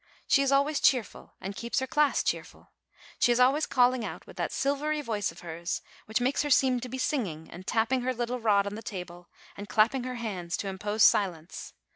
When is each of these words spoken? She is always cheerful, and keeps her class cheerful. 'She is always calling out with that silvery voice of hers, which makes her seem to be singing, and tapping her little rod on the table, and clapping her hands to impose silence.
She 0.27 0.41
is 0.41 0.51
always 0.51 0.79
cheerful, 0.79 1.33
and 1.39 1.55
keeps 1.55 1.77
her 1.79 1.85
class 1.85 2.23
cheerful. 2.23 2.71
'She 3.19 3.33
is 3.33 3.39
always 3.39 3.67
calling 3.67 4.03
out 4.03 4.25
with 4.25 4.35
that 4.37 4.51
silvery 4.51 4.99
voice 5.01 5.31
of 5.31 5.41
hers, 5.41 5.83
which 6.07 6.19
makes 6.19 6.41
her 6.41 6.49
seem 6.49 6.79
to 6.79 6.89
be 6.89 6.97
singing, 6.97 7.47
and 7.51 7.67
tapping 7.67 8.01
her 8.01 8.11
little 8.11 8.39
rod 8.39 8.65
on 8.65 8.73
the 8.73 8.81
table, 8.81 9.29
and 9.55 9.69
clapping 9.69 10.03
her 10.05 10.15
hands 10.15 10.57
to 10.57 10.67
impose 10.67 11.03
silence. 11.03 11.73